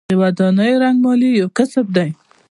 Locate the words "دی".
1.95-2.09